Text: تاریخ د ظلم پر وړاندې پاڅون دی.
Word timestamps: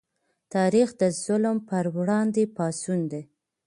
تاریخ 0.53 0.89
د 1.01 1.03
ظلم 1.23 1.57
پر 1.69 1.85
وړاندې 1.95 2.43
پاڅون 2.55 2.99
دی. 3.11 3.21